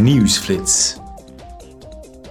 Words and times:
Nieuwsflits. 0.00 0.96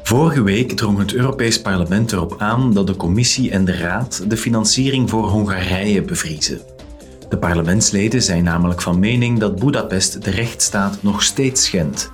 Vorige 0.03 0.43
week 0.43 0.71
drong 0.71 0.97
het 0.97 1.13
Europees 1.13 1.61
Parlement 1.61 2.11
erop 2.11 2.35
aan 2.37 2.73
dat 2.73 2.87
de 2.87 2.95
Commissie 2.95 3.51
en 3.51 3.65
de 3.65 3.77
Raad 3.77 4.29
de 4.29 4.37
financiering 4.37 5.09
voor 5.09 5.27
Hongarije 5.27 6.01
bevriezen. 6.01 6.59
De 7.29 7.37
parlementsleden 7.37 8.21
zijn 8.21 8.43
namelijk 8.43 8.81
van 8.81 8.99
mening 8.99 9.39
dat 9.39 9.59
Budapest 9.59 10.23
de 10.23 10.31
rechtsstaat 10.31 11.03
nog 11.03 11.23
steeds 11.23 11.63
schendt. 11.63 12.11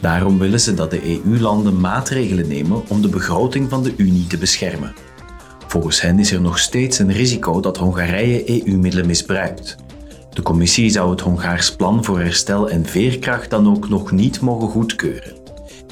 Daarom 0.00 0.38
willen 0.38 0.60
ze 0.60 0.74
dat 0.74 0.90
de 0.90 1.20
EU-landen 1.24 1.80
maatregelen 1.80 2.48
nemen 2.48 2.82
om 2.88 3.02
de 3.02 3.08
begroting 3.08 3.68
van 3.68 3.82
de 3.82 3.94
Unie 3.96 4.26
te 4.26 4.38
beschermen. 4.38 4.94
Volgens 5.66 6.00
hen 6.00 6.18
is 6.18 6.32
er 6.32 6.40
nog 6.40 6.58
steeds 6.58 6.98
een 6.98 7.12
risico 7.12 7.60
dat 7.60 7.76
Hongarije 7.76 8.66
EU-middelen 8.66 9.06
misbruikt. 9.06 9.76
De 10.38 10.44
commissie 10.44 10.90
zou 10.90 11.10
het 11.10 11.20
Hongaars 11.20 11.76
plan 11.76 12.04
voor 12.04 12.20
herstel 12.20 12.70
en 12.70 12.86
veerkracht 12.86 13.50
dan 13.50 13.68
ook 13.68 13.88
nog 13.88 14.10
niet 14.10 14.40
mogen 14.40 14.68
goedkeuren. 14.68 15.32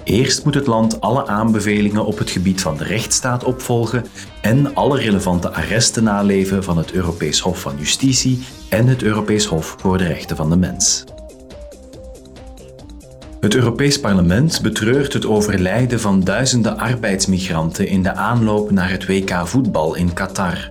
Eerst 0.05 0.45
moet 0.45 0.55
het 0.55 0.67
land 0.67 1.01
alle 1.01 1.27
aanbevelingen 1.27 2.05
op 2.05 2.19
het 2.19 2.31
gebied 2.31 2.61
van 2.61 2.77
de 2.77 2.85
rechtsstaat 2.85 3.45
opvolgen 3.45 4.05
en 4.41 4.75
alle 4.75 4.99
relevante 4.99 5.53
arresten 5.53 6.05
naleven 6.05 6.65
van 6.65 6.79
het 6.79 6.93
Europees 6.93 7.41
Hof 7.41 7.61
van 7.61 7.77
Justitie 7.79 8.45
en 8.69 8.87
het 8.87 9.03
Europees 9.03 9.45
Hof 9.45 9.77
voor 9.79 9.99
de 9.99 10.07
Rechten 10.07 10.37
van 10.37 10.51
de 10.51 10.57
Mens. 10.57 11.05
Het 13.41 13.55
Europees 13.55 14.01
Parlement 14.01 14.63
betreurt 14.63 15.13
het 15.13 15.27
overlijden 15.27 16.01
van 16.01 16.21
duizenden 16.21 16.79
arbeidsmigranten 16.79 17.89
in 17.89 18.03
de 18.03 18.15
aanloop 18.15 18.71
naar 18.71 18.91
het 18.91 19.07
WK 19.07 19.47
voetbal 19.47 19.95
in 19.95 20.13
Qatar. 20.13 20.69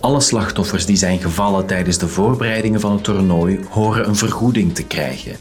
Alle 0.00 0.20
slachtoffers 0.20 0.86
die 0.86 0.96
zijn 0.96 1.18
gevallen 1.18 1.66
tijdens 1.66 1.98
de 1.98 2.08
voorbereidingen 2.08 2.80
van 2.80 2.92
het 2.92 3.04
toernooi 3.04 3.60
horen 3.70 4.08
een 4.08 4.16
vergoeding 4.16 4.74
te 4.74 4.84
krijgen. 4.84 5.36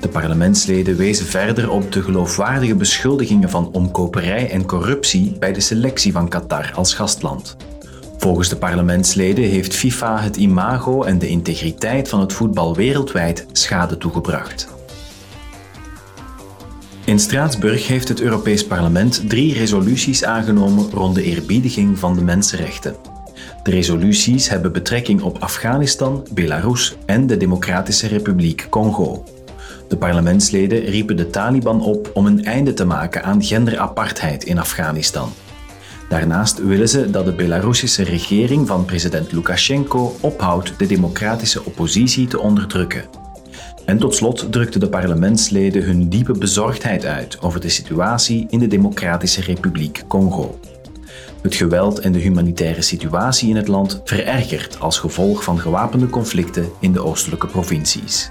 De 0.00 0.08
parlementsleden 0.08 0.96
wezen 0.96 1.26
verder 1.26 1.70
op 1.70 1.92
de 1.92 2.02
geloofwaardige 2.02 2.74
beschuldigingen 2.74 3.50
van 3.50 3.70
omkoperij 3.72 4.50
en 4.50 4.66
corruptie 4.66 5.36
bij 5.38 5.52
de 5.52 5.60
selectie 5.60 6.12
van 6.12 6.28
Qatar 6.28 6.72
als 6.74 6.94
gastland. 6.94 7.56
Volgens 8.18 8.48
de 8.48 8.56
parlementsleden 8.56 9.44
heeft 9.44 9.74
FIFA 9.74 10.20
het 10.20 10.36
imago 10.36 11.02
en 11.02 11.18
de 11.18 11.28
integriteit 11.28 12.08
van 12.08 12.20
het 12.20 12.32
voetbal 12.32 12.76
wereldwijd 12.76 13.46
schade 13.52 13.98
toegebracht. 13.98 14.68
In 17.04 17.18
Straatsburg 17.18 17.86
heeft 17.86 18.08
het 18.08 18.20
Europees 18.20 18.66
Parlement 18.66 19.28
drie 19.28 19.54
resoluties 19.54 20.24
aangenomen 20.24 20.90
rond 20.90 21.14
de 21.14 21.22
eerbiediging 21.22 21.98
van 21.98 22.14
de 22.14 22.22
mensenrechten. 22.22 22.96
De 23.62 23.70
resoluties 23.70 24.48
hebben 24.48 24.72
betrekking 24.72 25.22
op 25.22 25.38
Afghanistan, 25.38 26.26
Belarus 26.32 26.96
en 27.06 27.26
de 27.26 27.36
Democratische 27.36 28.06
Republiek 28.06 28.66
Congo. 28.70 29.24
De 29.88 29.96
parlementsleden 29.96 30.84
riepen 30.84 31.16
de 31.16 31.30
Taliban 31.30 31.82
op 31.82 32.10
om 32.14 32.26
een 32.26 32.44
einde 32.44 32.74
te 32.74 32.84
maken 32.84 33.24
aan 33.24 33.42
genderapartheid 33.42 34.44
in 34.44 34.58
Afghanistan. 34.58 35.32
Daarnaast 36.08 36.64
willen 36.64 36.88
ze 36.88 37.10
dat 37.10 37.24
de 37.24 37.32
Belarussische 37.32 38.02
regering 38.02 38.66
van 38.66 38.84
president 38.84 39.32
Lukashenko 39.32 40.16
ophoudt 40.20 40.78
de 40.78 40.86
democratische 40.86 41.64
oppositie 41.64 42.26
te 42.26 42.40
onderdrukken. 42.40 43.04
En 43.84 43.98
tot 43.98 44.14
slot 44.14 44.52
drukten 44.52 44.80
de 44.80 44.88
parlementsleden 44.88 45.82
hun 45.82 46.08
diepe 46.08 46.38
bezorgdheid 46.38 47.04
uit 47.04 47.40
over 47.40 47.60
de 47.60 47.68
situatie 47.68 48.46
in 48.50 48.58
de 48.58 48.66
Democratische 48.66 49.40
Republiek 49.40 50.02
Congo. 50.08 50.58
Het 51.42 51.54
geweld 51.54 51.98
en 51.98 52.12
de 52.12 52.18
humanitaire 52.18 52.82
situatie 52.82 53.48
in 53.48 53.56
het 53.56 53.68
land 53.68 54.00
verergert 54.04 54.80
als 54.80 54.98
gevolg 54.98 55.44
van 55.44 55.58
gewapende 55.58 56.08
conflicten 56.10 56.70
in 56.80 56.92
de 56.92 57.04
oostelijke 57.04 57.46
provincies. 57.46 58.30